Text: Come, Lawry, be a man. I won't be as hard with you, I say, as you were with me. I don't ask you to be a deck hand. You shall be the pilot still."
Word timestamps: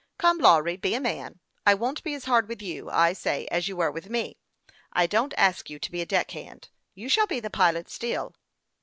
Come, 0.17 0.39
Lawry, 0.39 0.77
be 0.77 0.95
a 0.95 0.99
man. 0.99 1.39
I 1.63 1.75
won't 1.75 2.01
be 2.03 2.15
as 2.15 2.25
hard 2.25 2.47
with 2.47 2.59
you, 2.59 2.89
I 2.89 3.13
say, 3.13 3.45
as 3.51 3.67
you 3.67 3.77
were 3.77 3.91
with 3.91 4.09
me. 4.09 4.35
I 4.91 5.05
don't 5.05 5.35
ask 5.37 5.69
you 5.69 5.77
to 5.77 5.91
be 5.91 6.01
a 6.01 6.07
deck 6.07 6.31
hand. 6.31 6.69
You 6.95 7.07
shall 7.07 7.27
be 7.27 7.39
the 7.39 7.51
pilot 7.51 7.87
still." 7.87 8.33